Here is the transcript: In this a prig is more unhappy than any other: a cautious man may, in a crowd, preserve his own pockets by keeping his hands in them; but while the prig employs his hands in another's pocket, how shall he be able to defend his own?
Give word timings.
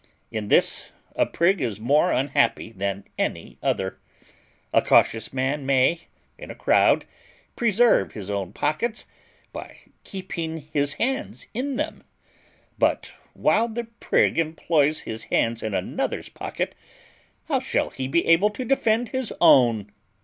In 0.31 0.47
this 0.47 0.91
a 1.15 1.27
prig 1.27 1.61
is 1.61 1.79
more 1.79 2.11
unhappy 2.11 2.71
than 2.71 3.03
any 3.19 3.59
other: 3.61 3.99
a 4.73 4.81
cautious 4.81 5.31
man 5.31 5.63
may, 5.63 6.07
in 6.39 6.49
a 6.49 6.55
crowd, 6.55 7.05
preserve 7.55 8.13
his 8.13 8.27
own 8.27 8.51
pockets 8.51 9.05
by 9.53 9.77
keeping 10.03 10.57
his 10.57 10.95
hands 10.95 11.45
in 11.53 11.75
them; 11.75 12.03
but 12.79 13.13
while 13.33 13.67
the 13.67 13.83
prig 13.99 14.39
employs 14.39 15.01
his 15.01 15.25
hands 15.25 15.61
in 15.61 15.75
another's 15.75 16.29
pocket, 16.29 16.73
how 17.47 17.59
shall 17.59 17.91
he 17.91 18.07
be 18.07 18.25
able 18.25 18.49
to 18.49 18.65
defend 18.65 19.09
his 19.09 19.31
own? 19.39 19.91